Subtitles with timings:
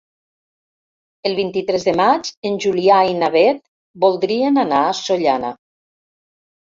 [1.29, 3.63] El vint-i-tres de maig en Julià i na Beth
[4.07, 5.57] voldrien anar a Sollana.